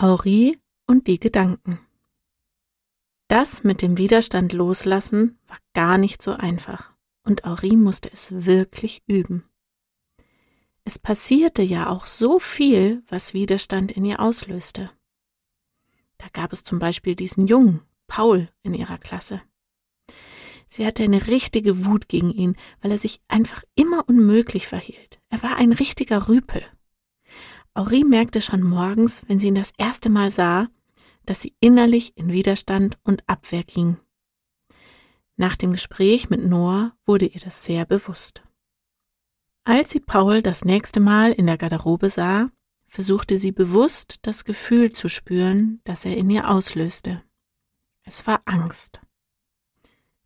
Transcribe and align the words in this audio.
Aurie 0.00 0.56
und 0.86 1.08
die 1.08 1.18
Gedanken. 1.18 1.80
Das 3.26 3.64
mit 3.64 3.82
dem 3.82 3.98
Widerstand 3.98 4.52
loslassen 4.52 5.40
war 5.48 5.58
gar 5.74 5.98
nicht 5.98 6.22
so 6.22 6.30
einfach 6.30 6.92
und 7.24 7.44
Aurie 7.44 7.74
musste 7.74 8.08
es 8.12 8.46
wirklich 8.46 9.02
üben. 9.08 9.42
Es 10.84 11.00
passierte 11.00 11.62
ja 11.62 11.90
auch 11.90 12.06
so 12.06 12.38
viel, 12.38 13.02
was 13.08 13.34
Widerstand 13.34 13.90
in 13.90 14.04
ihr 14.04 14.20
auslöste. 14.20 14.88
Da 16.16 16.26
gab 16.32 16.52
es 16.52 16.62
zum 16.62 16.78
Beispiel 16.78 17.16
diesen 17.16 17.48
Jungen, 17.48 17.82
Paul, 18.06 18.48
in 18.62 18.74
ihrer 18.74 18.98
Klasse. 18.98 19.42
Sie 20.68 20.86
hatte 20.86 21.02
eine 21.02 21.26
richtige 21.26 21.86
Wut 21.86 22.08
gegen 22.08 22.30
ihn, 22.30 22.56
weil 22.82 22.92
er 22.92 22.98
sich 22.98 23.20
einfach 23.26 23.64
immer 23.74 24.08
unmöglich 24.08 24.68
verhielt. 24.68 25.18
Er 25.28 25.42
war 25.42 25.56
ein 25.56 25.72
richtiger 25.72 26.28
Rüpel. 26.28 26.64
Aurie 27.78 28.02
merkte 28.02 28.40
schon 28.40 28.64
morgens, 28.64 29.22
wenn 29.28 29.38
sie 29.38 29.46
ihn 29.46 29.54
das 29.54 29.72
erste 29.78 30.10
Mal 30.10 30.30
sah, 30.30 30.66
dass 31.24 31.40
sie 31.40 31.54
innerlich 31.60 32.16
in 32.16 32.32
Widerstand 32.32 32.98
und 33.04 33.22
Abwehr 33.28 33.62
ging. 33.62 33.98
Nach 35.36 35.54
dem 35.54 35.70
Gespräch 35.70 36.28
mit 36.28 36.44
Noah 36.44 36.96
wurde 37.06 37.26
ihr 37.26 37.38
das 37.38 37.64
sehr 37.64 37.86
bewusst. 37.86 38.42
Als 39.62 39.90
sie 39.90 40.00
Paul 40.00 40.42
das 40.42 40.64
nächste 40.64 40.98
Mal 40.98 41.30
in 41.30 41.46
der 41.46 41.56
Garderobe 41.56 42.10
sah, 42.10 42.50
versuchte 42.86 43.38
sie 43.38 43.52
bewusst 43.52 44.16
das 44.22 44.44
Gefühl 44.44 44.90
zu 44.90 45.06
spüren, 45.06 45.80
das 45.84 46.04
er 46.04 46.16
in 46.16 46.28
ihr 46.30 46.50
auslöste. 46.50 47.22
Es 48.02 48.26
war 48.26 48.42
Angst. 48.44 49.00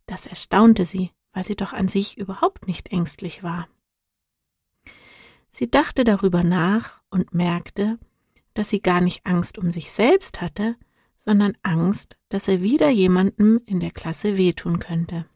Das 0.07 0.25
erstaunte 0.25 0.87
sie, 0.87 1.11
weil 1.33 1.43
sie 1.43 1.55
doch 1.55 1.73
an 1.73 1.87
sich 1.87 2.17
überhaupt 2.17 2.65
nicht 2.65 2.91
ängstlich 2.91 3.43
war. 3.43 3.67
Sie 5.55 5.69
dachte 5.69 6.03
darüber 6.03 6.43
nach 6.43 7.03
und 7.11 7.35
merkte, 7.35 7.99
dass 8.55 8.69
sie 8.69 8.81
gar 8.81 9.01
nicht 9.01 9.23
Angst 9.27 9.59
um 9.59 9.71
sich 9.71 9.91
selbst 9.91 10.41
hatte, 10.41 10.75
sondern 11.19 11.55
Angst, 11.61 12.17
dass 12.29 12.47
er 12.47 12.61
wieder 12.63 12.89
jemandem 12.89 13.61
in 13.67 13.79
der 13.79 13.91
Klasse 13.91 14.35
wehtun 14.35 14.79
könnte. 14.79 15.27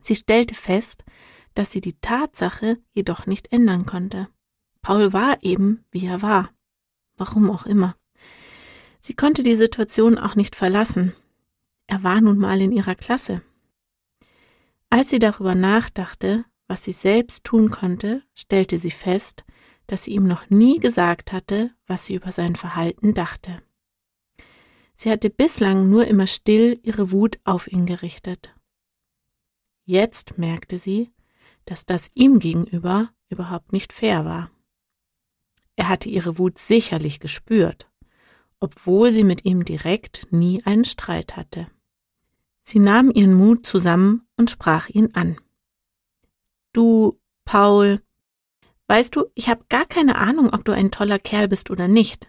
Sie 0.00 0.16
stellte 0.16 0.54
fest, 0.54 1.04
dass 1.52 1.70
sie 1.70 1.82
die 1.82 2.00
Tatsache 2.00 2.78
jedoch 2.92 3.26
nicht 3.26 3.52
ändern 3.52 3.84
konnte. 3.84 4.28
Paul 4.80 5.12
war 5.12 5.36
eben, 5.42 5.84
wie 5.90 6.06
er 6.06 6.22
war. 6.22 6.50
Warum 7.18 7.50
auch 7.50 7.66
immer. 7.66 7.96
Sie 8.98 9.14
konnte 9.14 9.42
die 9.42 9.56
Situation 9.56 10.16
auch 10.16 10.36
nicht 10.36 10.56
verlassen. 10.56 11.12
Er 11.86 12.02
war 12.02 12.22
nun 12.22 12.38
mal 12.38 12.62
in 12.62 12.72
ihrer 12.72 12.94
Klasse. 12.94 13.42
Als 14.88 15.10
sie 15.10 15.18
darüber 15.18 15.54
nachdachte, 15.54 16.46
was 16.70 16.84
sie 16.84 16.92
selbst 16.92 17.42
tun 17.42 17.68
konnte, 17.70 18.22
stellte 18.32 18.78
sie 18.78 18.92
fest, 18.92 19.44
dass 19.88 20.04
sie 20.04 20.12
ihm 20.12 20.28
noch 20.28 20.50
nie 20.50 20.78
gesagt 20.78 21.32
hatte, 21.32 21.74
was 21.88 22.06
sie 22.06 22.14
über 22.14 22.30
sein 22.30 22.54
Verhalten 22.54 23.12
dachte. 23.12 23.60
Sie 24.94 25.10
hatte 25.10 25.30
bislang 25.30 25.90
nur 25.90 26.06
immer 26.06 26.28
still 26.28 26.78
ihre 26.84 27.10
Wut 27.10 27.40
auf 27.42 27.66
ihn 27.66 27.86
gerichtet. 27.86 28.54
Jetzt 29.84 30.38
merkte 30.38 30.78
sie, 30.78 31.10
dass 31.64 31.86
das 31.86 32.08
ihm 32.14 32.38
gegenüber 32.38 33.10
überhaupt 33.28 33.72
nicht 33.72 33.92
fair 33.92 34.24
war. 34.24 34.52
Er 35.74 35.88
hatte 35.88 36.08
ihre 36.08 36.38
Wut 36.38 36.56
sicherlich 36.56 37.18
gespürt, 37.18 37.90
obwohl 38.60 39.10
sie 39.10 39.24
mit 39.24 39.44
ihm 39.44 39.64
direkt 39.64 40.28
nie 40.30 40.64
einen 40.64 40.84
Streit 40.84 41.36
hatte. 41.36 41.66
Sie 42.62 42.78
nahm 42.78 43.10
ihren 43.10 43.34
Mut 43.34 43.66
zusammen 43.66 44.28
und 44.36 44.50
sprach 44.50 44.88
ihn 44.88 45.16
an. 45.16 45.36
Du, 46.72 47.20
Paul, 47.44 48.00
weißt 48.86 49.16
du, 49.16 49.26
ich 49.34 49.48
habe 49.48 49.64
gar 49.68 49.86
keine 49.86 50.16
Ahnung, 50.16 50.52
ob 50.52 50.64
du 50.64 50.72
ein 50.72 50.90
toller 50.90 51.18
Kerl 51.18 51.48
bist 51.48 51.70
oder 51.70 51.88
nicht. 51.88 52.28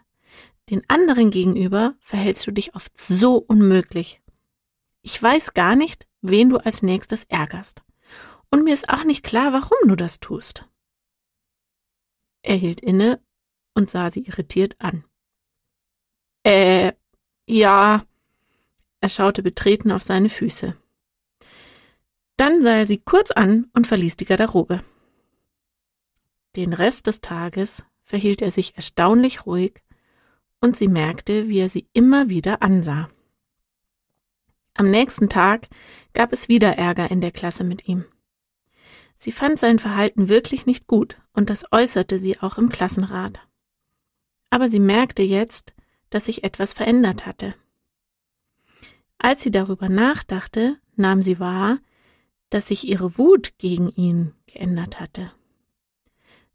Den 0.70 0.82
anderen 0.88 1.32
gegenüber 1.32 1.96
verhältst 2.00 2.48
du 2.48 2.52
dich 2.52 2.76
oft 2.76 2.98
so 2.98 3.38
unmöglich. 3.38 4.22
Ich 5.02 5.22
weiß 5.22 5.54
gar 5.54 5.76
nicht, 5.76 6.08
wen 6.22 6.50
du 6.50 6.58
als 6.58 6.82
nächstes 6.82 7.26
ärgerst. 7.26 7.84
Und 8.50 8.64
mir 8.64 8.74
ist 8.74 8.90
auch 8.90 9.04
nicht 9.04 9.24
klar, 9.24 9.54
warum 9.54 9.90
du 9.90 9.96
das 9.96 10.20
tust. 10.20 10.68
Er 12.42 12.56
hielt 12.56 12.82
inne 12.82 13.22
und 13.74 13.90
sah 13.90 14.12
sie 14.12 14.22
irritiert 14.22 14.76
an. 14.80 15.06
Äh, 16.44 16.94
ja. 17.48 18.06
Er 19.00 19.10
schaute 19.10 19.42
betreten 19.42 19.92
auf 19.92 20.04
seine 20.04 20.30
Füße. 20.30 20.78
Dann 22.42 22.64
sah 22.64 22.78
er 22.78 22.88
sie 22.88 22.98
kurz 22.98 23.30
an 23.30 23.70
und 23.76 23.86
verließ 23.86 24.18
die 24.18 24.26
Garderobe. 24.26 24.84
Den 26.56 26.74
Rest 26.74 27.06
des 27.06 27.22
Tages 27.22 27.86
verhielt 28.02 28.42
er 28.42 28.50
sich 28.50 28.76
erstaunlich 28.76 29.46
ruhig, 29.46 29.84
und 30.60 30.76
sie 30.76 30.88
merkte, 30.88 31.50
wie 31.50 31.60
er 31.60 31.70
sie 31.70 31.88
immer 31.94 32.30
wieder 32.30 32.64
ansah. 32.64 33.12
Am 34.74 34.90
nächsten 34.90 35.30
Tag 35.30 35.68
gab 36.14 36.34
es 36.34 36.50
wieder 36.50 36.80
Ärger 36.80 37.12
in 37.12 37.22
der 37.22 37.30
Klasse 37.30 37.64
mit 37.64 37.88
ihm. 37.88 38.06
Sie 39.18 39.32
fand 39.32 39.60
sein 39.60 39.78
Verhalten 39.78 40.28
wirklich 40.28 40.66
nicht 40.66 40.88
gut, 40.88 41.22
und 41.34 41.52
das 41.52 41.72
äußerte 41.72 42.18
sie 42.18 42.40
auch 42.40 42.58
im 42.58 42.70
Klassenrat. 42.70 43.40
Aber 44.50 44.68
sie 44.68 44.80
merkte 44.80 45.22
jetzt, 45.22 45.76
dass 46.10 46.26
sich 46.26 46.44
etwas 46.44 46.74
verändert 46.74 47.28
hatte. 47.28 47.54
Als 49.20 49.42
sie 49.42 49.52
darüber 49.52 49.90
nachdachte, 49.90 50.80
nahm 50.96 51.22
sie 51.22 51.40
wahr, 51.40 51.78
dass 52.52 52.68
sich 52.68 52.88
ihre 52.88 53.18
Wut 53.18 53.58
gegen 53.58 53.90
ihn 53.90 54.34
geändert 54.46 55.00
hatte. 55.00 55.32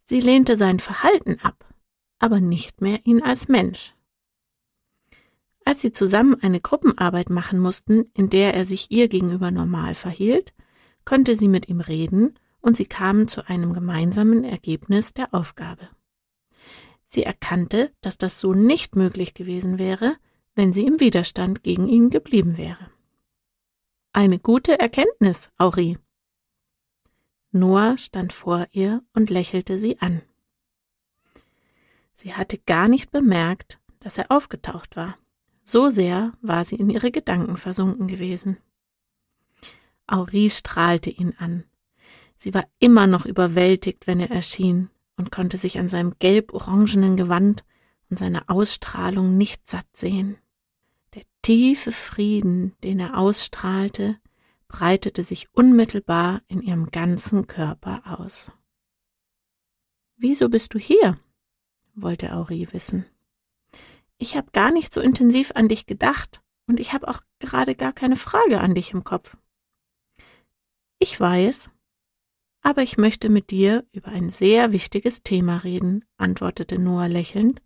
Sie 0.05 0.21
lehnte 0.21 0.57
sein 0.57 0.79
Verhalten 0.79 1.41
ab, 1.43 1.75
aber 2.21 2.39
nicht 2.39 2.81
mehr 2.81 3.01
ihn 3.05 3.23
als 3.23 3.49
Mensch. 3.49 3.95
Als 5.65 5.83
sie 5.83 5.91
zusammen 5.91 6.41
eine 6.43 6.61
Gruppenarbeit 6.61 7.29
machen 7.29 7.59
mussten, 7.59 8.05
in 8.15 8.31
der 8.31 8.55
er 8.55 8.65
sich 8.65 8.93
ihr 8.93 9.09
gegenüber 9.09 9.51
normal 9.51 9.97
verhielt, 9.97 10.55
konnte 11.05 11.37
sie 11.37 11.49
mit 11.49 11.69
ihm 11.69 11.81
reden 11.81 12.39
und 12.61 12.77
sie 12.77 12.87
kamen 12.87 13.27
zu 13.27 13.49
einem 13.49 13.73
gemeinsamen 13.73 14.45
Ergebnis 14.45 15.13
der 15.13 15.34
Aufgabe. 15.34 15.89
Sie 17.07 17.23
erkannte, 17.23 17.93
dass 18.01 18.19
das 18.19 18.39
so 18.39 18.53
nicht 18.55 18.95
möglich 18.95 19.34
gewesen 19.34 19.78
wäre, 19.78 20.17
wenn 20.55 20.73
sie 20.73 20.87
im 20.87 21.01
Widerstand 21.01 21.63
gegen 21.63 21.89
ihn 21.89 22.11
geblieben 22.11 22.57
wäre. 22.57 22.91
Eine 24.16 24.38
gute 24.38 24.78
Erkenntnis, 24.78 25.50
Aurie. 25.59 25.99
Noah 27.53 27.99
stand 27.99 28.32
vor 28.32 28.66
ihr 28.71 29.03
und 29.12 29.28
lächelte 29.28 29.78
sie 29.78 30.00
an. 30.00 30.22
Sie 32.15 32.32
hatte 32.32 32.56
gar 32.56 32.88
nicht 32.88 33.10
bemerkt, 33.10 33.78
dass 34.00 34.16
er 34.16 34.31
aufgetaucht 34.31 34.97
war. 34.97 35.19
So 35.65 35.91
sehr 35.91 36.32
war 36.41 36.65
sie 36.65 36.77
in 36.77 36.88
ihre 36.88 37.10
Gedanken 37.10 37.59
versunken 37.59 38.06
gewesen. 38.09 38.56
Aurie 40.06 40.48
strahlte 40.48 41.10
ihn 41.10 41.34
an. 41.37 41.65
Sie 42.38 42.54
war 42.54 42.65
immer 42.78 43.06
noch 43.06 43.27
überwältigt, 43.27 44.06
wenn 44.06 44.21
er 44.21 44.31
erschien, 44.31 44.88
und 45.19 45.31
konnte 45.31 45.59
sich 45.59 45.78
an 45.78 45.91
seinem 45.91 46.15
gelb-orangenen 46.19 47.19
Gewand 47.19 47.66
und 48.09 48.19
seiner 48.19 48.45
Ausstrahlung 48.48 49.36
nicht 49.36 49.69
satt 49.69 49.95
sehen. 49.95 50.39
Tiefe 51.47 51.93
Frieden, 51.93 52.75
den 52.83 52.98
er 52.98 53.16
ausstrahlte, 53.16 54.19
breitete 54.66 55.22
sich 55.22 55.47
unmittelbar 55.54 56.43
in 56.48 56.60
ihrem 56.60 56.91
ganzen 56.91 57.47
Körper 57.47 58.19
aus. 58.19 58.51
Wieso 60.16 60.48
bist 60.48 60.75
du 60.75 60.81
hier? 60.81 61.21
wollte 61.95 62.34
Aurie 62.34 62.66
wissen. 62.72 63.07
Ich 64.19 64.37
habe 64.37 64.51
gar 64.51 64.72
nicht 64.72 64.93
so 64.93 65.01
intensiv 65.01 65.53
an 65.54 65.69
dich 65.69 65.87
gedacht 65.87 66.43
und 66.66 66.81
ich 66.81 66.93
habe 66.93 67.07
auch 67.07 67.21
gerade 67.39 67.77
gar 67.77 67.93
keine 67.93 68.16
Frage 68.16 68.60
an 68.60 68.75
dich 68.75 68.91
im 68.91 69.04
Kopf. 69.04 69.37
Ich 70.98 71.21
weiß, 71.21 71.71
aber 72.60 72.83
ich 72.83 72.98
möchte 72.98 73.28
mit 73.28 73.53
dir 73.53 73.87
über 73.93 74.09
ein 74.09 74.31
sehr 74.31 74.72
wichtiges 74.72 75.22
Thema 75.22 75.59
reden, 75.59 76.04
antwortete 76.16 76.77
Noah 76.77 77.07
lächelnd 77.07 77.63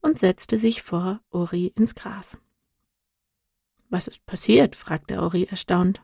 und 0.00 0.16
setzte 0.16 0.58
sich 0.58 0.84
vor 0.84 1.20
Ori 1.30 1.72
ins 1.74 1.96
Gras. 1.96 2.38
Was 3.88 4.08
ist 4.08 4.26
passiert? 4.26 4.76
fragte 4.76 5.20
Ori 5.22 5.44
erstaunt. 5.44 6.02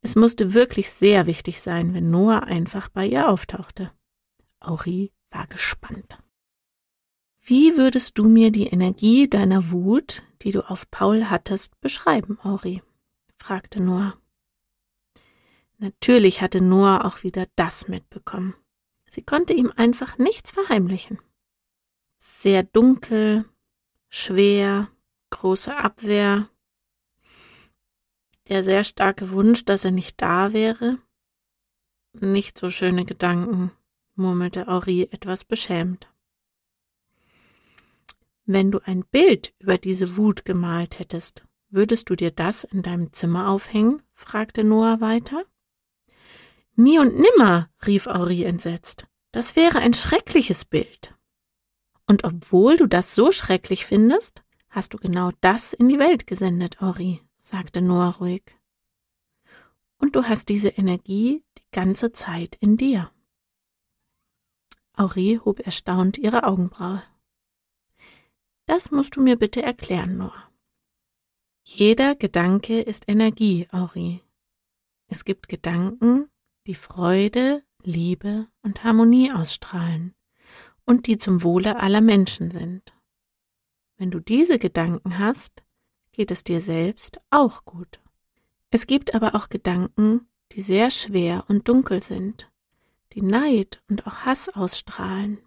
Es 0.00 0.16
musste 0.16 0.52
wirklich 0.52 0.90
sehr 0.90 1.26
wichtig 1.26 1.60
sein, 1.60 1.94
wenn 1.94 2.10
Noah 2.10 2.42
einfach 2.42 2.88
bei 2.88 3.06
ihr 3.06 3.28
auftauchte. 3.28 3.92
Ori 4.60 5.12
war 5.30 5.46
gespannt. 5.46 6.18
Wie 7.40 7.76
würdest 7.76 8.18
du 8.18 8.24
mir 8.28 8.50
die 8.50 8.66
Energie 8.66 9.28
deiner 9.28 9.70
Wut, 9.70 10.22
die 10.42 10.50
du 10.50 10.68
auf 10.68 10.90
Paul 10.90 11.30
hattest, 11.30 11.80
beschreiben, 11.80 12.38
Ori? 12.44 12.82
fragte 13.36 13.82
Noah. 13.82 14.16
Natürlich 15.78 16.42
hatte 16.42 16.60
Noah 16.60 17.04
auch 17.04 17.24
wieder 17.24 17.46
das 17.56 17.88
mitbekommen. 17.88 18.54
Sie 19.08 19.22
konnte 19.22 19.52
ihm 19.52 19.72
einfach 19.76 20.18
nichts 20.18 20.52
verheimlichen. 20.52 21.18
Sehr 22.18 22.62
dunkel, 22.62 23.44
schwer, 24.08 24.88
große 25.32 25.76
Abwehr, 25.76 26.48
der 28.48 28.62
sehr 28.62 28.84
starke 28.84 29.32
Wunsch, 29.32 29.64
dass 29.64 29.84
er 29.84 29.90
nicht 29.90 30.20
da 30.22 30.52
wäre. 30.52 30.98
Nicht 32.12 32.58
so 32.58 32.70
schöne 32.70 33.04
Gedanken, 33.04 33.72
murmelte 34.14 34.66
Henri 34.66 35.08
etwas 35.10 35.44
beschämt. 35.44 36.08
Wenn 38.44 38.70
du 38.70 38.80
ein 38.84 39.04
Bild 39.04 39.54
über 39.58 39.78
diese 39.78 40.16
Wut 40.16 40.44
gemalt 40.44 40.98
hättest, 40.98 41.46
würdest 41.70 42.10
du 42.10 42.16
dir 42.16 42.30
das 42.30 42.64
in 42.64 42.82
deinem 42.82 43.12
Zimmer 43.12 43.48
aufhängen? 43.48 44.02
fragte 44.12 44.64
Noah 44.64 45.00
weiter. 45.00 45.44
Nie 46.74 46.98
und 46.98 47.18
nimmer, 47.18 47.70
rief 47.86 48.06
Henri 48.06 48.44
entsetzt. 48.44 49.06
Das 49.30 49.56
wäre 49.56 49.78
ein 49.78 49.94
schreckliches 49.94 50.64
Bild. 50.64 51.14
Und 52.06 52.24
obwohl 52.24 52.76
du 52.76 52.86
das 52.86 53.14
so 53.14 53.32
schrecklich 53.32 53.86
findest, 53.86 54.42
hast 54.72 54.94
du 54.94 54.98
genau 54.98 55.30
das 55.42 55.74
in 55.74 55.88
die 55.88 55.98
Welt 55.98 56.26
gesendet, 56.26 56.80
Henri, 56.80 57.20
sagte 57.38 57.82
Noah 57.82 58.16
ruhig. 58.18 58.42
Und 59.98 60.16
du 60.16 60.24
hast 60.24 60.48
diese 60.48 60.70
Energie 60.70 61.44
die 61.58 61.70
ganze 61.70 62.10
Zeit 62.10 62.56
in 62.56 62.76
dir. 62.76 63.12
Henri 64.96 65.38
hob 65.44 65.60
erstaunt 65.60 66.18
ihre 66.18 66.44
Augenbraue. 66.44 67.02
Das 68.66 68.90
musst 68.90 69.16
du 69.16 69.22
mir 69.22 69.36
bitte 69.36 69.62
erklären, 69.62 70.16
Noah. 70.16 70.50
Jeder 71.64 72.16
Gedanke 72.16 72.80
ist 72.80 73.08
Energie, 73.08 73.68
Henri. 73.70 74.22
Es 75.06 75.24
gibt 75.24 75.48
Gedanken, 75.48 76.30
die 76.66 76.74
Freude, 76.74 77.62
Liebe 77.82 78.48
und 78.62 78.84
Harmonie 78.84 79.32
ausstrahlen 79.32 80.14
und 80.86 81.06
die 81.06 81.18
zum 81.18 81.42
Wohle 81.42 81.78
aller 81.78 82.00
Menschen 82.00 82.50
sind. 82.50 82.94
Wenn 84.02 84.10
du 84.10 84.18
diese 84.18 84.58
Gedanken 84.58 85.20
hast, 85.20 85.62
geht 86.10 86.32
es 86.32 86.42
dir 86.42 86.60
selbst 86.60 87.20
auch 87.30 87.64
gut. 87.64 88.00
Es 88.70 88.88
gibt 88.88 89.14
aber 89.14 89.36
auch 89.36 89.48
Gedanken, 89.48 90.26
die 90.50 90.60
sehr 90.60 90.90
schwer 90.90 91.44
und 91.46 91.68
dunkel 91.68 92.02
sind, 92.02 92.50
die 93.12 93.22
Neid 93.22 93.80
und 93.88 94.04
auch 94.04 94.24
Hass 94.24 94.48
ausstrahlen. 94.48 95.38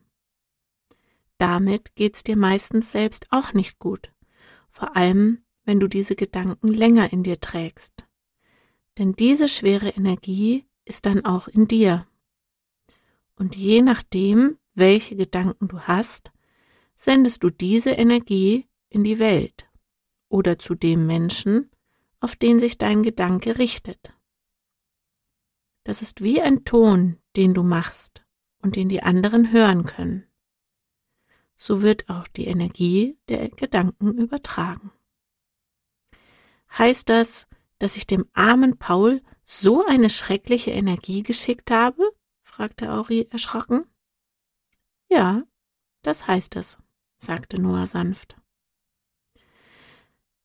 Damit 1.37 1.95
geht's 1.95 2.23
dir 2.23 2.37
meistens 2.37 2.93
selbst 2.93 3.27
auch 3.29 3.51
nicht 3.51 3.77
gut, 3.77 4.13
vor 4.69 4.95
allem 4.95 5.43
wenn 5.65 5.81
du 5.81 5.89
diese 5.89 6.15
Gedanken 6.15 6.69
länger 6.69 7.11
in 7.11 7.23
dir 7.23 7.41
trägst. 7.41 8.07
Denn 8.97 9.17
diese 9.17 9.49
schwere 9.49 9.89
Energie 9.89 10.63
ist 10.85 11.05
dann 11.05 11.25
auch 11.25 11.49
in 11.49 11.67
dir. 11.67 12.07
Und 13.35 13.57
je 13.57 13.81
nachdem, 13.81 14.57
welche 14.75 15.17
Gedanken 15.17 15.67
du 15.67 15.81
hast, 15.81 16.31
sendest 16.95 17.43
du 17.43 17.49
diese 17.49 17.91
Energie 17.91 18.67
in 18.89 19.03
die 19.03 19.19
Welt 19.19 19.69
oder 20.29 20.57
zu 20.59 20.75
dem 20.75 21.05
Menschen, 21.05 21.69
auf 22.19 22.35
den 22.35 22.59
sich 22.59 22.77
dein 22.77 23.03
Gedanke 23.03 23.57
richtet. 23.57 24.13
Das 25.83 26.01
ist 26.01 26.21
wie 26.21 26.41
ein 26.41 26.65
Ton, 26.65 27.17
den 27.35 27.53
du 27.53 27.63
machst 27.63 28.25
und 28.61 28.75
den 28.75 28.89
die 28.89 29.03
anderen 29.03 29.51
hören 29.51 29.85
können. 29.85 30.27
So 31.55 31.81
wird 31.81 32.09
auch 32.09 32.27
die 32.27 32.47
Energie 32.47 33.17
der 33.29 33.49
Gedanken 33.49 34.17
übertragen. 34.17 34.91
Heißt 36.77 37.09
das, 37.09 37.47
dass 37.77 37.95
ich 37.95 38.07
dem 38.07 38.25
armen 38.33 38.77
Paul 38.77 39.21
so 39.43 39.85
eine 39.85 40.09
schreckliche 40.09 40.71
Energie 40.71 41.23
geschickt 41.23 41.71
habe? 41.71 42.03
fragte 42.41 42.91
Auri 42.91 43.27
erschrocken. 43.29 43.85
Ja, 45.09 45.43
das 46.01 46.27
heißt 46.27 46.55
es, 46.55 46.77
sagte 47.25 47.61
Noah 47.61 47.87
sanft. 47.87 48.37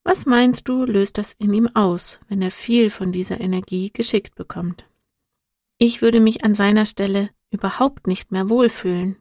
Was 0.03 0.27
meinst 0.27 0.69
du, 0.69 0.85
löst 0.85 1.19
das 1.19 1.35
in 1.35 1.53
ihm 1.53 1.69
aus, 1.75 2.21
wenn 2.29 2.43
er 2.43 2.51
viel 2.51 2.91
von 2.91 3.13
dieser 3.13 3.41
Energie 3.41 3.91
geschickt 3.93 4.35
bekommt? 4.35 4.89
Ich 5.79 6.03
würde 6.03 6.21
mich 6.21 6.43
an 6.43 6.55
seiner 6.55 6.87
Stelle 6.87 7.31
überhaupt 7.51 8.07
nicht 8.07 8.33
mehr 8.33 8.49
wohlfühlen. 8.49 9.17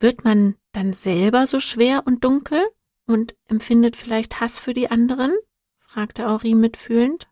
Wird 0.00 0.24
man 0.24 0.56
dann 0.72 0.92
selber 0.92 1.46
so 1.46 1.60
schwer 1.60 2.02
und 2.06 2.24
dunkel 2.24 2.62
und 3.06 3.36
empfindet 3.46 3.96
vielleicht 3.96 4.40
Hass 4.40 4.58
für 4.58 4.74
die 4.74 4.90
anderen? 4.90 5.32
fragte 5.78 6.28
Auri 6.28 6.54
mitfühlend. 6.54 7.28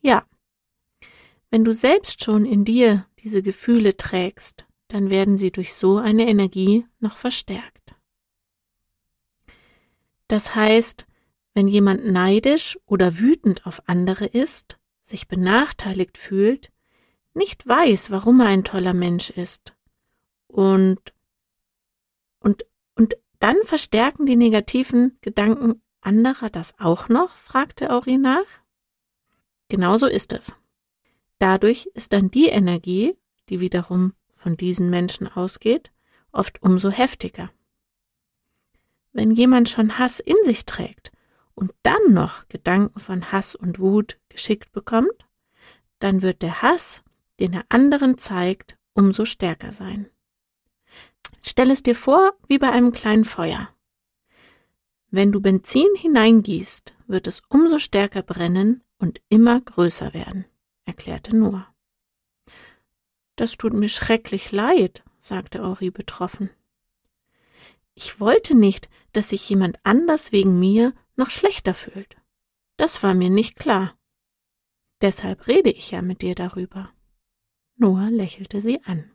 Ja. 0.00 0.26
Wenn 1.50 1.64
du 1.64 1.74
selbst 1.74 2.22
schon 2.22 2.44
in 2.44 2.64
dir 2.64 3.06
diese 3.18 3.42
Gefühle 3.42 3.96
trägst, 3.96 4.66
dann 4.92 5.08
werden 5.08 5.38
sie 5.38 5.52
durch 5.52 5.74
so 5.74 5.98
eine 5.98 6.28
Energie 6.28 6.86
noch 6.98 7.16
verstärkt. 7.16 7.94
Das 10.26 10.54
heißt, 10.54 11.06
wenn 11.54 11.68
jemand 11.68 12.06
neidisch 12.06 12.78
oder 12.86 13.18
wütend 13.18 13.66
auf 13.66 13.82
andere 13.88 14.26
ist, 14.26 14.78
sich 15.02 15.28
benachteiligt 15.28 16.18
fühlt, 16.18 16.70
nicht 17.34 17.66
weiß, 17.66 18.10
warum 18.10 18.40
er 18.40 18.46
ein 18.48 18.64
toller 18.64 18.94
Mensch 18.94 19.30
ist 19.30 19.74
und 20.48 21.00
und 22.40 22.66
und 22.96 23.16
dann 23.38 23.56
verstärken 23.64 24.26
die 24.26 24.36
negativen 24.36 25.18
Gedanken 25.20 25.82
anderer 26.00 26.50
das 26.50 26.78
auch 26.78 27.08
noch? 27.08 27.30
fragte 27.30 27.90
Auri 27.90 28.18
nach. 28.18 28.62
Genauso 29.68 30.06
ist 30.06 30.32
es. 30.32 30.56
Dadurch 31.38 31.86
ist 31.94 32.12
dann 32.12 32.30
die 32.30 32.48
Energie, 32.48 33.16
die 33.48 33.60
wiederum 33.60 34.14
von 34.40 34.56
diesen 34.56 34.88
Menschen 34.88 35.28
ausgeht, 35.28 35.92
oft 36.32 36.62
umso 36.62 36.88
heftiger. 36.88 37.50
Wenn 39.12 39.32
jemand 39.32 39.68
schon 39.68 39.98
Hass 39.98 40.18
in 40.18 40.36
sich 40.44 40.64
trägt 40.64 41.12
und 41.54 41.72
dann 41.82 42.14
noch 42.14 42.48
Gedanken 42.48 42.98
von 43.00 43.32
Hass 43.32 43.54
und 43.54 43.80
Wut 43.80 44.18
geschickt 44.30 44.72
bekommt, 44.72 45.28
dann 45.98 46.22
wird 46.22 46.40
der 46.40 46.62
Hass, 46.62 47.02
den 47.38 47.52
er 47.52 47.66
anderen 47.68 48.16
zeigt, 48.16 48.78
umso 48.94 49.26
stärker 49.26 49.72
sein. 49.72 50.08
Stell 51.42 51.70
es 51.70 51.82
dir 51.82 51.94
vor 51.94 52.32
wie 52.48 52.58
bei 52.58 52.70
einem 52.70 52.92
kleinen 52.92 53.24
Feuer. 53.24 53.68
Wenn 55.10 55.32
du 55.32 55.40
Benzin 55.40 55.88
hineingießt, 55.96 56.94
wird 57.08 57.26
es 57.26 57.42
umso 57.50 57.78
stärker 57.78 58.22
brennen 58.22 58.82
und 58.96 59.20
immer 59.28 59.60
größer 59.60 60.14
werden, 60.14 60.46
erklärte 60.86 61.36
Noah. 61.36 61.66
Das 63.40 63.56
tut 63.56 63.72
mir 63.72 63.88
schrecklich 63.88 64.52
leid, 64.52 65.02
sagte 65.18 65.62
Ori 65.62 65.90
betroffen. 65.90 66.50
Ich 67.94 68.20
wollte 68.20 68.54
nicht, 68.54 68.90
dass 69.14 69.30
sich 69.30 69.48
jemand 69.48 69.78
anders 69.82 70.30
wegen 70.30 70.58
mir 70.58 70.92
noch 71.16 71.30
schlechter 71.30 71.72
fühlt. 71.72 72.18
Das 72.76 73.02
war 73.02 73.14
mir 73.14 73.30
nicht 73.30 73.56
klar. 73.56 73.94
Deshalb 75.00 75.46
rede 75.46 75.70
ich 75.70 75.90
ja 75.90 76.02
mit 76.02 76.20
dir 76.20 76.34
darüber. 76.34 76.92
Noah 77.76 78.10
lächelte 78.10 78.60
sie 78.60 78.84
an. 78.84 79.10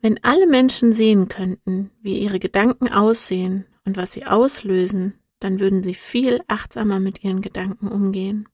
Wenn 0.00 0.22
alle 0.22 0.46
Menschen 0.46 0.92
sehen 0.92 1.26
könnten, 1.26 1.90
wie 2.00 2.20
ihre 2.20 2.38
Gedanken 2.38 2.86
aussehen 2.86 3.66
und 3.84 3.96
was 3.96 4.12
sie 4.12 4.24
auslösen, 4.24 5.18
dann 5.40 5.58
würden 5.58 5.82
sie 5.82 5.94
viel 5.94 6.40
achtsamer 6.46 7.00
mit 7.00 7.24
ihren 7.24 7.42
Gedanken 7.42 7.88
umgehen. 7.88 8.48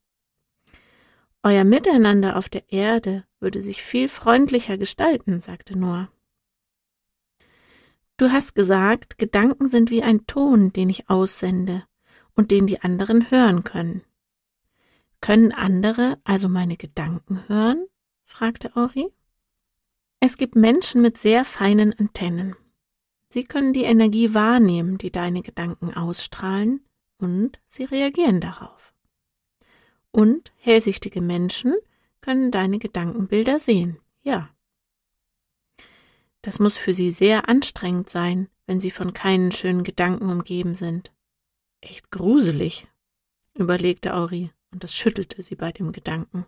Euer 1.43 1.65
Miteinander 1.65 2.37
auf 2.37 2.49
der 2.49 2.73
Erde 2.73 3.27
würde 3.41 3.63
sich 3.63 3.83
viel 3.83 4.09
freundlicher 4.09 4.79
gestalten, 4.79 5.41
sagte 5.41 5.79
Noah. 5.79 6.11
Du 8.17 8.31
hast 8.31 8.55
gesagt, 8.55 9.17
Gedanken 9.17 9.67
sind 9.67 9.91
wie 9.91 10.03
ein 10.03 10.27
Ton, 10.27 10.73
den 10.73 10.91
ich 10.91 11.09
aussende 11.09 11.85
und 12.35 12.51
den 12.51 12.67
die 12.67 12.83
anderen 12.83 13.31
hören 13.31 13.65
können. 13.65 14.03
Können 15.21 15.53
andere 15.53 16.19
also 16.25 16.49
meine 16.49 16.77
Gedanken 16.77 17.49
hören? 17.49 17.87
fragte 18.25 18.77
Ori. 18.77 19.13
Es 20.21 20.37
gibt 20.37 20.55
Menschen 20.55 21.01
mit 21.01 21.17
sehr 21.17 21.45
feinen 21.45 21.99
Antennen. 21.99 22.55
Sie 23.31 23.45
können 23.45 23.73
die 23.73 23.85
Energie 23.85 24.35
wahrnehmen, 24.35 24.99
die 24.99 25.11
deine 25.11 25.41
Gedanken 25.43 25.95
ausstrahlen, 25.95 26.85
und 27.19 27.61
sie 27.67 27.85
reagieren 27.85 28.41
darauf. 28.41 28.93
Und 30.11 30.53
hellsichtige 30.57 31.21
Menschen 31.21 31.75
können 32.21 32.51
deine 32.51 32.79
Gedankenbilder 32.79 33.59
sehen, 33.59 33.99
ja. 34.23 34.51
Das 36.43 36.59
muss 36.59 36.77
für 36.77 36.95
sie 36.95 37.11
sehr 37.11 37.49
anstrengend 37.49 38.09
sein, 38.09 38.49
wenn 38.67 38.81
sie 38.81 38.91
von 38.91 39.13
keinen 39.13 39.53
schönen 39.53 39.85
Gedanken 39.85 40.31
umgeben 40.31 40.75
sind. 40.75 41.13
Echt 41.81 42.11
gruselig, 42.11 42.87
überlegte 43.55 44.15
Auri, 44.15 44.51
und 44.71 44.85
das 44.85 44.95
schüttelte 44.95 45.43
sie 45.43 45.57
bei 45.57 45.73
dem 45.73 45.93
Gedanken. 45.93 46.47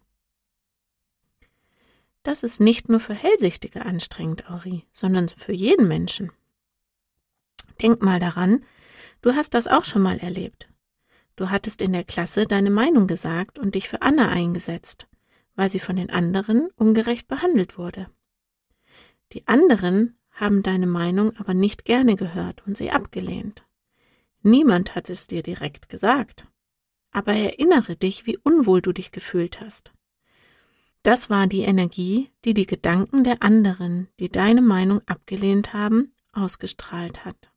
Das 2.22 2.42
ist 2.44 2.60
nicht 2.60 2.88
nur 2.88 3.00
für 3.00 3.14
Hellsichtige 3.14 3.84
anstrengend, 3.84 4.48
Auri, 4.48 4.84
sondern 4.92 5.28
für 5.28 5.52
jeden 5.52 5.88
Menschen. 5.88 6.30
Denk 7.80 8.00
mal 8.00 8.20
daran, 8.20 8.64
du 9.22 9.34
hast 9.34 9.54
das 9.54 9.66
auch 9.66 9.84
schon 9.84 10.02
mal 10.02 10.18
erlebt. 10.18 10.68
Du 11.34 11.50
hattest 11.50 11.82
in 11.82 11.92
der 11.92 12.04
Klasse 12.04 12.46
deine 12.46 12.70
Meinung 12.70 13.06
gesagt 13.06 13.58
und 13.58 13.74
dich 13.74 13.88
für 13.88 14.02
Anna 14.02 14.28
eingesetzt, 14.28 15.08
weil 15.54 15.70
sie 15.70 15.80
von 15.80 15.96
den 15.96 16.10
anderen 16.10 16.68
ungerecht 16.76 17.28
behandelt 17.28 17.78
wurde. 17.78 18.08
Die 19.32 19.46
anderen 19.46 20.18
haben 20.30 20.62
deine 20.62 20.86
Meinung 20.86 21.36
aber 21.36 21.54
nicht 21.54 21.84
gerne 21.84 22.16
gehört 22.16 22.66
und 22.66 22.76
sie 22.76 22.90
abgelehnt. 22.90 23.64
Niemand 24.42 24.94
hat 24.94 25.08
es 25.10 25.26
dir 25.26 25.42
direkt 25.42 25.88
gesagt. 25.88 26.46
Aber 27.12 27.34
erinnere 27.34 27.94
dich, 27.94 28.26
wie 28.26 28.38
unwohl 28.38 28.80
du 28.80 28.92
dich 28.92 29.12
gefühlt 29.12 29.60
hast. 29.60 29.92
Das 31.02 31.30
war 31.30 31.46
die 31.46 31.62
Energie, 31.62 32.30
die 32.44 32.54
die 32.54 32.66
Gedanken 32.66 33.24
der 33.24 33.42
anderen, 33.42 34.08
die 34.18 34.30
deine 34.30 34.62
Meinung 34.62 35.02
abgelehnt 35.06 35.72
haben, 35.72 36.14
ausgestrahlt 36.32 37.24
hat. 37.24 37.52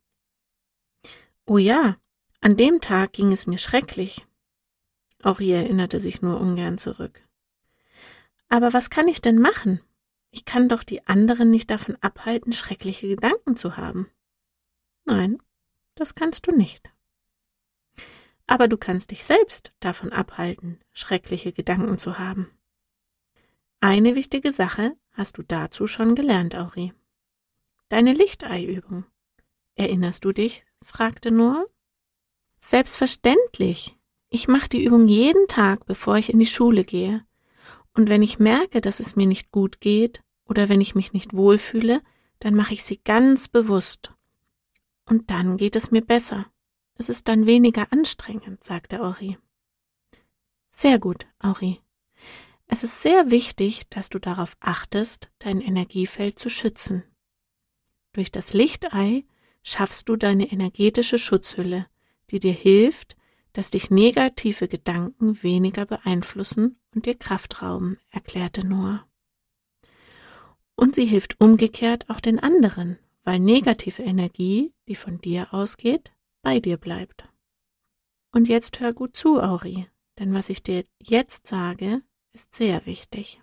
Oh 1.46 1.58
ja, 1.58 1.96
an 2.40 2.56
dem 2.56 2.80
Tag 2.80 3.12
ging 3.12 3.32
es 3.32 3.46
mir 3.46 3.58
schrecklich. 3.58 4.26
Ori 5.22 5.52
erinnerte 5.52 6.00
sich 6.00 6.22
nur 6.22 6.40
ungern 6.40 6.76
zurück. 6.76 7.25
Aber 8.48 8.72
was 8.72 8.90
kann 8.90 9.08
ich 9.08 9.20
denn 9.20 9.38
machen? 9.38 9.80
Ich 10.30 10.44
kann 10.44 10.68
doch 10.68 10.82
die 10.82 11.06
anderen 11.06 11.50
nicht 11.50 11.70
davon 11.70 11.96
abhalten, 12.00 12.52
schreckliche 12.52 13.08
Gedanken 13.08 13.56
zu 13.56 13.76
haben. 13.76 14.10
Nein, 15.04 15.38
das 15.94 16.14
kannst 16.14 16.46
du 16.46 16.52
nicht. 16.52 16.90
Aber 18.46 18.68
du 18.68 18.76
kannst 18.76 19.10
dich 19.10 19.24
selbst 19.24 19.72
davon 19.80 20.12
abhalten, 20.12 20.80
schreckliche 20.92 21.52
Gedanken 21.52 21.98
zu 21.98 22.18
haben. 22.18 22.50
Eine 23.80 24.14
wichtige 24.14 24.52
Sache 24.52 24.96
hast 25.12 25.38
du 25.38 25.42
dazu 25.42 25.86
schon 25.86 26.14
gelernt, 26.14 26.54
Auri. 26.54 26.92
Deine 27.88 28.12
Lichteiübung. 28.12 29.04
Erinnerst 29.74 30.24
du 30.24 30.32
dich? 30.32 30.64
fragte 30.82 31.30
Noah. 31.30 31.66
Selbstverständlich. 32.58 33.96
Ich 34.28 34.48
mache 34.48 34.68
die 34.68 34.84
Übung 34.84 35.06
jeden 35.06 35.46
Tag, 35.46 35.86
bevor 35.86 36.16
ich 36.16 36.32
in 36.32 36.38
die 36.38 36.46
Schule 36.46 36.84
gehe. 36.84 37.24
Und 37.96 38.10
wenn 38.10 38.22
ich 38.22 38.38
merke, 38.38 38.82
dass 38.82 39.00
es 39.00 39.16
mir 39.16 39.26
nicht 39.26 39.50
gut 39.50 39.80
geht 39.80 40.22
oder 40.44 40.68
wenn 40.68 40.82
ich 40.82 40.94
mich 40.94 41.14
nicht 41.14 41.34
wohlfühle, 41.34 42.02
dann 42.38 42.54
mache 42.54 42.74
ich 42.74 42.84
sie 42.84 43.00
ganz 43.02 43.48
bewusst. 43.48 44.12
Und 45.06 45.30
dann 45.30 45.56
geht 45.56 45.76
es 45.76 45.90
mir 45.90 46.02
besser. 46.02 46.46
Es 46.96 47.08
ist 47.08 47.26
dann 47.26 47.46
weniger 47.46 47.90
anstrengend, 47.92 48.62
sagte 48.62 49.02
Auri. 49.02 49.38
Sehr 50.68 50.98
gut, 50.98 51.26
Auri. 51.38 51.80
Es 52.66 52.84
ist 52.84 53.00
sehr 53.00 53.30
wichtig, 53.30 53.88
dass 53.88 54.10
du 54.10 54.18
darauf 54.18 54.58
achtest, 54.60 55.30
dein 55.38 55.62
Energiefeld 55.62 56.38
zu 56.38 56.50
schützen. 56.50 57.02
Durch 58.12 58.30
das 58.30 58.52
Lichtei 58.52 59.24
schaffst 59.62 60.10
du 60.10 60.16
deine 60.16 60.52
energetische 60.52 61.16
Schutzhülle, 61.16 61.86
die 62.30 62.40
dir 62.40 62.52
hilft, 62.52 63.16
dass 63.54 63.70
dich 63.70 63.90
negative 63.90 64.68
Gedanken 64.68 65.42
weniger 65.42 65.86
beeinflussen 65.86 66.78
und 66.96 67.06
dir 67.06 67.14
Kraft 67.14 67.62
rauben, 67.62 67.98
erklärte 68.10 68.66
Noah. 68.66 69.06
Und 70.74 70.94
sie 70.94 71.04
hilft 71.04 71.40
umgekehrt 71.40 72.08
auch 72.08 72.20
den 72.20 72.40
anderen, 72.40 72.98
weil 73.22 73.38
negative 73.38 74.02
Energie, 74.02 74.74
die 74.88 74.96
von 74.96 75.20
dir 75.20 75.52
ausgeht, 75.52 76.12
bei 76.42 76.58
dir 76.58 76.78
bleibt. 76.78 77.28
Und 78.32 78.48
jetzt 78.48 78.80
hör 78.80 78.92
gut 78.92 79.16
zu, 79.16 79.40
Auri, 79.40 79.86
denn 80.18 80.32
was 80.32 80.48
ich 80.48 80.62
dir 80.62 80.84
jetzt 81.02 81.46
sage, 81.46 82.02
ist 82.32 82.54
sehr 82.54 82.84
wichtig. 82.86 83.40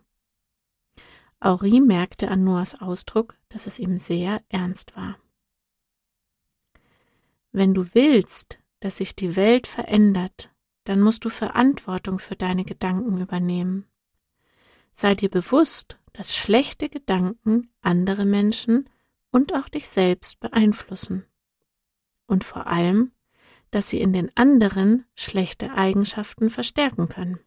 Auri 1.40 1.80
merkte 1.80 2.30
an 2.30 2.44
Noahs 2.44 2.82
Ausdruck, 2.82 3.38
dass 3.50 3.68
es 3.68 3.78
ihm 3.78 3.98
sehr 3.98 4.42
ernst 4.50 4.96
war. 4.96 5.18
Wenn 7.52 7.74
du 7.74 7.94
willst, 7.94 8.60
dass 8.80 8.98
sich 8.98 9.16
die 9.16 9.36
Welt 9.36 9.68
verändert, 9.68 10.53
dann 10.84 11.02
musst 11.02 11.26
du 11.26 11.30
Verantwortung 11.30 12.20
für 12.20 12.36
deine 12.36 12.66
Gedanken 12.66 13.20
übernehmen. 13.20 13.88
Sei 14.92 15.16
dir 15.16 15.30
bewusst, 15.30 16.00
dass 16.12 16.36
schlechte 16.36 16.90
Gedanken 16.90 17.70
andere 17.82 18.26
Menschen 18.26 18.90
und 19.32 19.54
auch 19.54 19.68
dich 19.68 19.90
selbst 19.90 20.40
beeinflussen. 20.40 21.26
Und 22.28 22.44
vor 22.44 22.68
allem, 22.68 23.12
dass 23.72 23.90
sie 23.90 24.00
in 24.00 24.14
den 24.14 24.30
anderen 24.38 25.06
schlechte 25.16 25.74
Eigenschaften 25.74 26.50
verstärken 26.50 27.10
können. 27.10 27.40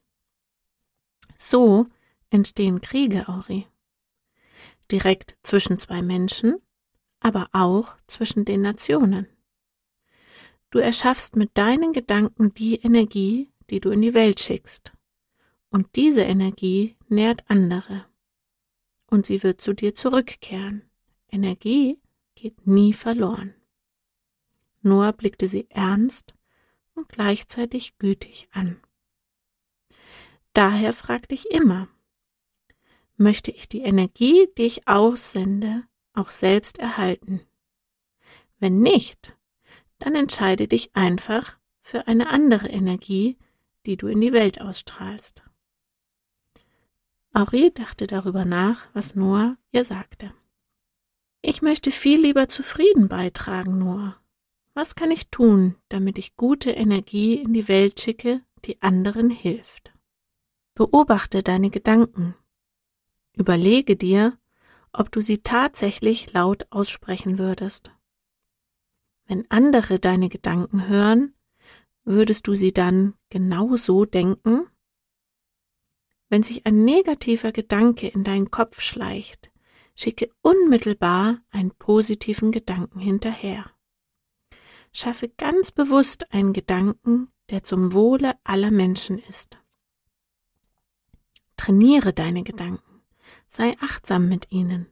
So 1.37 1.87
entstehen 2.31 2.81
Kriege, 2.81 3.29
Auri. 3.29 3.67
Direkt 4.91 5.37
zwischen 5.43 5.79
zwei 5.79 6.03
Menschen, 6.03 6.57
aber 7.21 7.49
auch 7.53 7.97
zwischen 8.07 8.45
den 8.45 8.63
Nationen. 8.63 9.29
Du 10.77 10.83
erschaffst 10.83 11.37
mit 11.37 11.57
deinen 11.57 11.95
Gedanken 11.95 12.53
die 12.53 12.75
Energie, 12.83 13.51
die 13.71 13.81
du 13.81 13.89
in 13.89 14.03
die 14.03 14.13
Welt 14.13 14.41
schickst. 14.41 14.93
Und 15.71 15.97
diese 15.97 16.21
Energie 16.21 16.99
nährt 17.09 17.49
andere. 17.49 18.05
Und 19.07 19.25
sie 19.25 19.43
wird 19.43 19.63
zu 19.63 19.73
dir 19.73 19.95
zurückkehren. 19.95 20.83
Energie 21.31 21.99
geht 22.35 22.67
nie 22.67 22.93
verloren. 22.93 23.55
Noah 24.83 25.15
blickte 25.15 25.47
sie 25.49 25.67
ernst 25.71 26.35
und 26.93 27.09
gleichzeitig 27.09 27.97
gütig 27.97 28.51
an. 28.53 28.79
Daher 30.53 30.93
fragte 30.93 31.35
ich 31.35 31.51
immer, 31.53 31.89
möchte 33.17 33.51
ich 33.51 33.67
die 33.67 33.81
Energie, 33.81 34.47
die 34.59 34.65
ich 34.65 34.87
aussende, 34.87 35.85
auch 36.13 36.31
selbst 36.31 36.77
erhalten? 36.77 37.41
Wenn 38.59 38.83
nicht, 38.83 39.37
dann 39.99 40.15
entscheide 40.15 40.69
dich 40.69 40.95
einfach 40.95 41.59
für 41.81 42.07
eine 42.07 42.29
andere 42.29 42.69
Energie, 42.69 43.39
die 43.87 43.97
du 43.97 44.09
in 44.09 44.21
die 44.21 44.33
Welt 44.33 44.61
ausstrahlst. 44.61 45.45
Aurie 47.33 47.71
dachte 47.71 48.07
darüber 48.07 48.45
nach, 48.45 48.89
was 48.95 49.15
Noah 49.15 49.57
ihr 49.71 49.85
sagte. 49.85 50.33
Ich 51.43 51.63
möchte 51.63 51.91
viel 51.91 52.21
lieber 52.21 52.49
zufrieden 52.49 53.09
beitragen, 53.09 53.79
Noah. 53.79 54.17
Was 54.75 54.95
kann 54.95 55.11
ich 55.11 55.31
tun, 55.31 55.77
damit 55.89 56.19
ich 56.19 56.37
gute 56.37 56.71
Energie 56.71 57.35
in 57.35 57.53
die 57.55 57.69
Welt 57.69 58.01
schicke, 58.01 58.43
die 58.65 58.83
anderen 58.83 59.31
hilft? 59.31 59.93
Beobachte 60.75 61.43
deine 61.43 61.71
Gedanken. 61.71 62.35
Überlege 63.33 63.97
dir, 63.97 64.39
ob 64.93 65.13
du 65.13 65.21
sie 65.21 65.39
tatsächlich 65.39 66.33
laut 66.33 66.67
aussprechen 66.71 67.39
würdest. 67.39 67.93
Wenn 69.27 69.51
andere 69.51 69.99
deine 69.99 70.29
Gedanken 70.29 70.89
hören, 70.89 71.35
würdest 72.05 72.47
du 72.47 72.55
sie 72.55 72.73
dann 72.73 73.15
genau 73.29 73.77
so 73.77 74.05
denken? 74.05 74.67
Wenn 76.29 76.43
sich 76.43 76.67
ein 76.67 76.85
negativer 76.85 77.53
Gedanke 77.53 78.09
in 78.09 78.25
deinen 78.25 78.51
Kopf 78.51 78.81
schleicht, 78.81 79.51
schicke 79.95 80.31
unmittelbar 80.43 81.41
einen 81.51 81.73
positiven 81.73 82.53
Gedanken 82.53 83.01
hinterher. 83.01 83.71
Schaffe 84.93 85.29
ganz 85.29 85.73
bewusst 85.73 86.33
einen 86.33 86.53
Gedanken, 86.53 87.29
der 87.51 87.63
zum 87.63 87.93
Wohle 87.93 88.35
aller 88.45 88.71
Menschen 88.71 89.19
ist. 89.19 89.59
Trainiere 91.57 92.13
deine 92.13 92.43
Gedanken. 92.43 93.03
Sei 93.47 93.77
achtsam 93.81 94.29
mit 94.29 94.51
ihnen. 94.51 94.87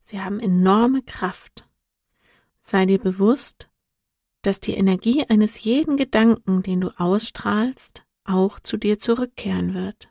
Sie 0.00 0.20
haben 0.20 0.40
enorme 0.40 1.02
Kraft. 1.02 1.65
Sei 2.68 2.84
dir 2.84 2.98
bewusst, 2.98 3.70
dass 4.42 4.58
die 4.58 4.74
Energie 4.74 5.24
eines 5.28 5.62
jeden 5.62 5.96
Gedanken, 5.96 6.64
den 6.64 6.80
du 6.80 6.88
ausstrahlst, 6.98 8.04
auch 8.24 8.58
zu 8.58 8.76
dir 8.76 8.98
zurückkehren 8.98 9.72
wird. 9.72 10.08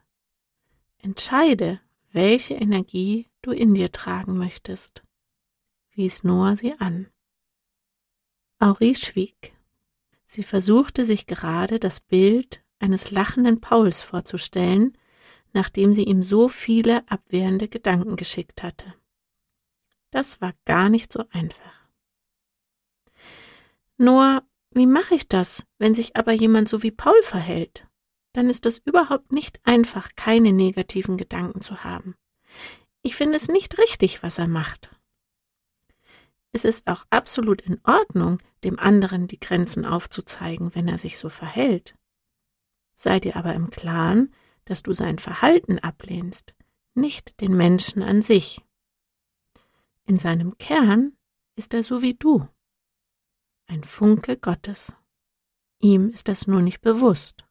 Entscheide, 1.00 1.82
welche 2.14 2.54
Energie 2.54 3.28
du 3.42 3.52
in 3.52 3.76
dir 3.76 3.92
tragen 3.92 4.38
möchtest. 4.38 5.04
Wies 5.92 6.24
Noah 6.24 6.56
sie 6.56 6.72
an. 6.80 7.08
Aurie 8.60 8.96
schwieg. 8.96 9.54
Sie 10.26 10.44
versuchte 10.44 11.06
sich 11.06 11.28
gerade 11.28 11.78
das 11.78 12.00
Bild 12.00 12.64
eines 12.80 13.12
lachenden 13.12 13.60
Pauls 13.60 14.02
vorzustellen, 14.02 14.98
nachdem 15.52 15.94
sie 15.94 16.06
ihm 16.06 16.24
so 16.24 16.48
viele 16.48 17.06
abwehrende 17.12 17.68
Gedanken 17.68 18.16
geschickt 18.16 18.64
hatte. 18.64 18.94
Das 20.10 20.40
war 20.40 20.54
gar 20.64 20.88
nicht 20.88 21.12
so 21.12 21.26
einfach. 21.32 21.85
Noah, 23.98 24.44
wie 24.72 24.88
mache 24.88 25.16
ich 25.16 25.30
das, 25.30 25.66
wenn 25.78 25.96
sich 25.96 26.18
aber 26.18 26.34
jemand 26.34 26.68
so 26.68 26.84
wie 26.84 26.92
Paul 26.92 27.22
verhält? 27.24 27.88
Dann 28.34 28.50
ist 28.50 28.66
es 28.66 28.80
überhaupt 28.80 29.32
nicht 29.32 29.60
einfach, 29.64 30.12
keine 30.18 30.52
negativen 30.52 31.16
Gedanken 31.16 31.62
zu 31.62 31.86
haben. 31.86 32.16
Ich 33.02 33.16
finde 33.16 33.38
es 33.38 33.48
nicht 33.48 33.78
richtig, 33.78 34.22
was 34.24 34.38
er 34.38 34.48
macht. 34.48 34.90
Es 36.52 36.66
ist 36.66 36.88
auch 36.88 37.06
absolut 37.10 37.62
in 37.62 37.80
Ordnung, 37.84 38.40
dem 38.64 38.80
anderen 38.80 39.28
die 39.28 39.40
Grenzen 39.40 39.86
aufzuzeigen, 39.86 40.76
wenn 40.76 40.88
er 40.88 40.98
sich 40.98 41.18
so 41.18 41.30
verhält. 41.30 41.96
Sei 42.94 43.20
dir 43.20 43.36
aber 43.36 43.54
im 43.54 43.70
Klaren, 43.70 44.34
dass 44.66 44.84
du 44.84 44.94
sein 44.94 45.20
Verhalten 45.20 45.80
ablehnst, 45.80 46.56
nicht 46.94 47.40
den 47.42 47.56
Menschen 47.56 48.02
an 48.04 48.22
sich. 48.22 48.62
In 50.06 50.16
seinem 50.16 50.58
Kern 50.58 51.16
ist 51.56 51.74
er 51.74 51.84
so 51.84 52.02
wie 52.02 52.14
du, 52.14 52.48
ein 53.68 53.84
Funke 53.84 54.38
Gottes. 54.38 54.96
Ihm 55.80 56.10
ist 56.10 56.28
das 56.28 56.48
nur 56.48 56.62
nicht 56.62 56.82
bewusst. 56.82 57.46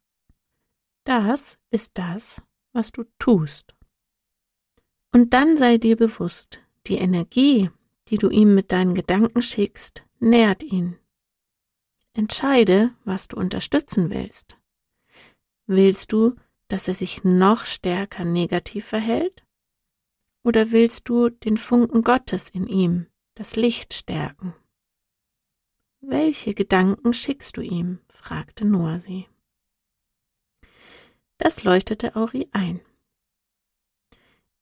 Das 1.04 1.58
ist 1.70 1.98
das, 1.98 2.42
was 2.72 2.92
du 2.92 3.04
tust. 3.18 3.74
Und 5.12 5.34
dann 5.34 5.56
sei 5.56 5.78
dir 5.78 5.96
bewusst, 5.96 6.60
die 6.86 6.96
Energie, 6.96 7.70
die 8.08 8.18
du 8.18 8.30
ihm 8.30 8.54
mit 8.54 8.72
deinen 8.72 8.94
Gedanken 8.94 9.42
schickst, 9.42 10.04
nährt 10.18 10.62
ihn. 10.62 10.98
Entscheide, 12.14 12.94
was 13.04 13.28
du 13.28 13.36
unterstützen 13.36 14.10
willst. 14.10 14.58
Willst 15.66 16.12
du, 16.12 16.34
dass 16.68 16.88
er 16.88 16.94
sich 16.94 17.24
noch 17.24 17.64
stärker 17.64 18.24
negativ 18.24 18.86
verhält? 18.86 19.44
Oder 20.42 20.72
willst 20.72 21.08
du 21.08 21.28
den 21.28 21.56
Funken 21.56 22.02
Gottes 22.02 22.50
in 22.50 22.66
ihm, 22.66 23.06
das 23.34 23.56
Licht 23.56 23.94
stärken. 23.94 24.54
Welche 26.06 26.52
Gedanken 26.52 27.14
schickst 27.14 27.56
du 27.56 27.62
ihm? 27.62 27.98
fragte 28.10 28.66
Noah 28.66 28.98
sie. 28.98 29.26
Das 31.38 31.64
leuchtete 31.64 32.14
Auri 32.14 32.48
ein. 32.52 32.80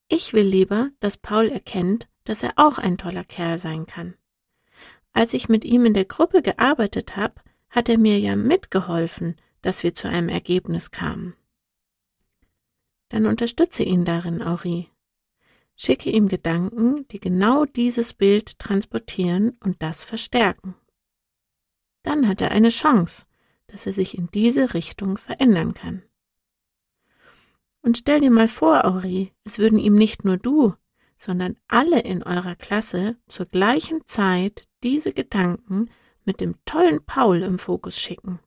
Ich 0.06 0.34
will 0.34 0.46
lieber, 0.46 0.90
dass 1.00 1.16
Paul 1.16 1.48
erkennt, 1.48 2.08
dass 2.22 2.44
er 2.44 2.52
auch 2.56 2.78
ein 2.78 2.96
toller 2.96 3.24
Kerl 3.24 3.58
sein 3.58 3.86
kann. 3.86 4.14
Als 5.12 5.34
ich 5.34 5.48
mit 5.48 5.64
ihm 5.64 5.84
in 5.84 5.94
der 5.94 6.04
Gruppe 6.04 6.42
gearbeitet 6.42 7.16
habe, 7.16 7.40
hat 7.70 7.88
er 7.88 7.98
mir 7.98 8.20
ja 8.20 8.36
mitgeholfen, 8.36 9.34
dass 9.62 9.82
wir 9.82 9.94
zu 9.94 10.08
einem 10.08 10.28
Ergebnis 10.28 10.92
kamen. 10.92 11.34
Dann 13.08 13.26
unterstütze 13.26 13.82
ihn 13.82 14.04
darin, 14.04 14.42
Auri. 14.42 14.88
Schicke 15.74 16.10
ihm 16.10 16.28
Gedanken, 16.28 17.08
die 17.08 17.18
genau 17.18 17.64
dieses 17.64 18.14
Bild 18.14 18.60
transportieren 18.60 19.56
und 19.58 19.82
das 19.82 20.04
verstärken. 20.04 20.76
Dann 22.02 22.28
hat 22.28 22.40
er 22.40 22.50
eine 22.50 22.70
Chance, 22.70 23.26
dass 23.66 23.86
er 23.86 23.92
sich 23.92 24.16
in 24.18 24.28
diese 24.32 24.74
Richtung 24.74 25.16
verändern 25.16 25.74
kann. 25.74 26.02
Und 27.82 27.98
stell 27.98 28.20
dir 28.20 28.30
mal 28.30 28.48
vor, 28.48 28.84
Auri, 28.84 29.32
es 29.44 29.58
würden 29.58 29.78
ihm 29.78 29.94
nicht 29.94 30.24
nur 30.24 30.36
du, 30.36 30.74
sondern 31.16 31.56
alle 31.68 32.00
in 32.00 32.22
eurer 32.22 32.54
Klasse 32.56 33.16
zur 33.26 33.46
gleichen 33.46 34.06
Zeit 34.06 34.68
diese 34.82 35.12
Gedanken 35.12 35.90
mit 36.24 36.40
dem 36.40 36.56
tollen 36.64 37.04
Paul 37.04 37.42
im 37.42 37.58
Fokus 37.58 37.98
schicken. 37.98 38.38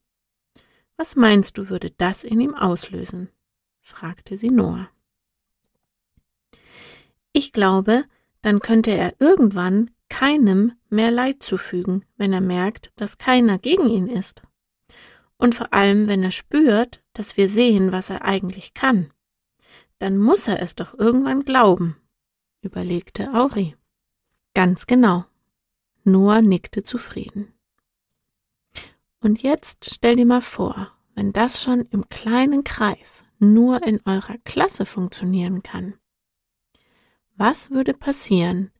Was 0.98 1.16
meinst 1.16 1.58
du, 1.58 1.70
würde 1.70 1.92
das 1.92 2.24
in 2.24 2.40
ihm 2.40 2.54
auslösen? 2.56 3.30
fragte 3.82 4.38
sie 4.38 4.50
Noah. 4.50 4.90
Ich 7.34 7.52
glaube, 7.52 8.06
dann 8.42 8.60
könnte 8.60 8.92
er 8.92 9.16
irgendwann 9.20 9.92
keinem 10.10 10.74
mehr 10.90 11.12
Leid 11.12 11.44
zufügen, 11.44 12.06
wenn 12.18 12.34
er 12.34 12.42
merkt, 12.42 12.92
dass 12.96 13.18
keiner 13.18 13.58
gegen 13.58 13.88
ihn 13.88 14.08
ist. 14.08 14.44
Und 15.38 15.56
vor 15.56 15.74
allem, 15.74 16.08
wenn 16.08 16.24
er 16.24 16.32
spürt, 16.32 17.04
dass 17.14 17.38
wir 17.38 17.50
sehen, 17.50 17.92
was 17.92 18.10
er 18.10 18.24
eigentlich 18.24 18.74
kann. 18.74 19.12
Dann 20.00 20.18
muss 20.18 20.48
er 20.48 20.62
es 20.62 20.76
doch 20.76 20.98
irgendwann 20.98 21.44
glauben, 21.44 21.98
überlegte 22.62 23.34
Auri. 23.34 23.76
Ganz 24.54 24.88
genau. 24.88 25.26
Noah 26.04 26.42
nickte 26.42 26.84
zufrieden. 26.84 27.54
Und 29.20 29.42
jetzt 29.42 29.90
stell 29.94 30.16
dir 30.16 30.26
mal 30.26 30.42
vor, 30.42 30.92
wenn 31.16 31.34
das 31.34 31.62
schon 31.62 31.82
im 31.92 32.08
kleinen 32.10 32.64
Kreis 32.64 33.26
nur 33.40 33.82
in 33.84 34.00
eurer 34.06 34.38
Klasse 34.44 34.86
funktionieren 34.86 35.64
kann. 35.64 35.96
Was 37.36 37.72
würde 37.72 37.94
passieren, 37.94 38.72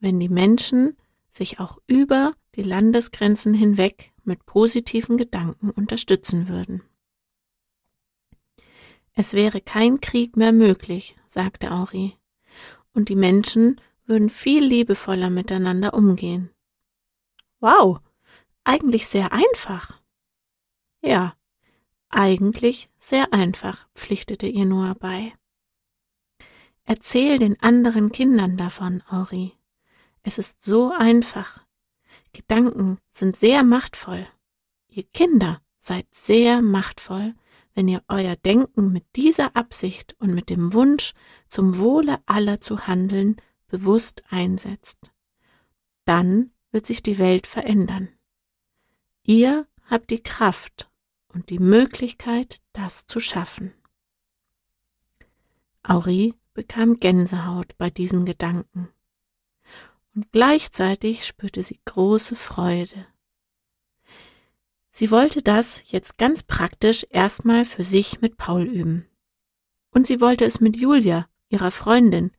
wenn 0.00 0.20
die 0.20 0.28
Menschen 0.28 0.96
sich 1.30 1.60
auch 1.60 1.78
über 1.86 2.34
die 2.54 2.62
Landesgrenzen 2.62 3.54
hinweg 3.54 4.12
mit 4.24 4.46
positiven 4.46 5.16
Gedanken 5.16 5.70
unterstützen 5.70 6.48
würden? 6.48 6.82
Es 9.12 9.32
wäre 9.32 9.60
kein 9.60 10.00
Krieg 10.00 10.36
mehr 10.36 10.52
möglich, 10.52 11.16
sagte 11.26 11.72
Auri, 11.72 12.16
und 12.92 13.08
die 13.08 13.16
Menschen 13.16 13.80
würden 14.06 14.30
viel 14.30 14.64
liebevoller 14.64 15.28
miteinander 15.28 15.92
umgehen. 15.94 16.50
Wow, 17.60 17.98
eigentlich 18.64 19.08
sehr 19.08 19.32
einfach. 19.32 20.00
Ja, 21.02 21.34
eigentlich 22.10 22.88
sehr 22.96 23.32
einfach, 23.32 23.88
pflichtete 23.94 24.46
ihr 24.46 24.64
Noah 24.64 24.94
bei. 24.94 25.32
Erzähl 26.84 27.38
den 27.38 27.60
anderen 27.60 28.12
Kindern 28.12 28.56
davon, 28.56 29.02
Auri. 29.10 29.57
Es 30.28 30.36
ist 30.36 30.62
so 30.62 30.92
einfach. 30.92 31.64
Gedanken 32.34 32.98
sind 33.10 33.34
sehr 33.34 33.64
machtvoll. 33.64 34.26
Ihr 34.86 35.04
Kinder 35.04 35.62
seid 35.78 36.06
sehr 36.10 36.60
machtvoll, 36.60 37.34
wenn 37.72 37.88
ihr 37.88 38.02
euer 38.08 38.36
Denken 38.36 38.92
mit 38.92 39.06
dieser 39.16 39.56
Absicht 39.56 40.16
und 40.18 40.34
mit 40.34 40.50
dem 40.50 40.74
Wunsch, 40.74 41.14
zum 41.48 41.78
Wohle 41.78 42.18
aller 42.26 42.60
zu 42.60 42.86
handeln, 42.86 43.36
bewusst 43.68 44.22
einsetzt. 44.28 44.98
Dann 46.04 46.50
wird 46.72 46.84
sich 46.84 47.02
die 47.02 47.16
Welt 47.16 47.46
verändern. 47.46 48.10
Ihr 49.22 49.66
habt 49.86 50.10
die 50.10 50.22
Kraft 50.22 50.90
und 51.32 51.48
die 51.48 51.58
Möglichkeit, 51.58 52.60
das 52.74 53.06
zu 53.06 53.18
schaffen. 53.18 53.72
Auri 55.82 56.34
bekam 56.52 57.00
Gänsehaut 57.00 57.78
bei 57.78 57.88
diesem 57.88 58.26
Gedanken. 58.26 58.90
Und 60.14 60.32
gleichzeitig 60.32 61.26
spürte 61.26 61.62
sie 61.62 61.80
große 61.84 62.34
Freude. 62.34 63.06
Sie 64.90 65.10
wollte 65.10 65.42
das 65.42 65.82
jetzt 65.86 66.18
ganz 66.18 66.42
praktisch 66.42 67.06
erstmal 67.10 67.64
für 67.64 67.84
sich 67.84 68.20
mit 68.20 68.36
Paul 68.36 68.64
üben. 68.64 69.06
Und 69.90 70.06
sie 70.06 70.20
wollte 70.20 70.44
es 70.44 70.60
mit 70.60 70.76
Julia, 70.76 71.28
ihrer 71.50 71.70
Freundin, 71.70 72.32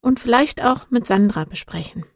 und 0.00 0.20
vielleicht 0.20 0.62
auch 0.62 0.90
mit 0.90 1.06
Sandra 1.06 1.44
besprechen. 1.44 2.06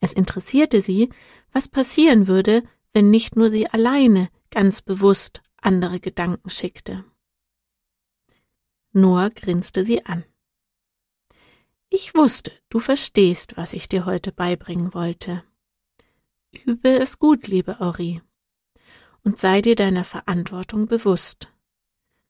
Es 0.00 0.12
interessierte 0.12 0.80
sie, 0.80 1.08
was 1.52 1.68
passieren 1.68 2.28
würde, 2.28 2.62
wenn 2.92 3.10
nicht 3.10 3.36
nur 3.36 3.50
sie 3.50 3.66
alleine 3.68 4.28
ganz 4.50 4.82
bewusst 4.82 5.42
andere 5.56 5.98
Gedanken 5.98 6.50
schickte. 6.50 7.04
Noah 8.92 9.30
grinste 9.30 9.84
sie 9.84 10.04
an. 10.06 10.24
Ich 11.90 12.14
wusste, 12.14 12.52
du 12.68 12.80
verstehst, 12.80 13.56
was 13.56 13.72
ich 13.72 13.88
dir 13.88 14.04
heute 14.04 14.30
beibringen 14.30 14.92
wollte. 14.92 15.42
Übe 16.52 16.90
es 16.90 17.18
gut, 17.18 17.46
liebe 17.46 17.80
Ori, 17.80 18.20
und 19.24 19.38
sei 19.38 19.62
dir 19.62 19.74
deiner 19.74 20.04
Verantwortung 20.04 20.86
bewusst. 20.86 21.52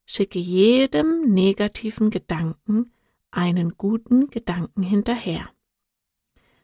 Schicke 0.05 0.39
jedem 0.39 1.33
negativen 1.33 2.09
Gedanken 2.09 2.91
einen 3.31 3.77
guten 3.77 4.29
Gedanken 4.29 4.81
hinterher. 4.81 5.49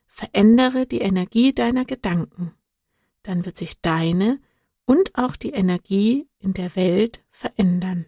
Verändere 0.08 0.88
die 0.88 1.02
Energie 1.02 1.54
deiner 1.54 1.86
Gedanken, 1.86 2.54
dann 3.24 3.46
wird 3.46 3.58
sich 3.58 3.82
deine 3.82 4.40
und 4.86 5.16
auch 5.16 5.36
die 5.36 5.52
Energie 5.52 6.30
in 6.40 6.54
der 6.54 6.76
Welt 6.76 7.24
verändern. 7.30 8.08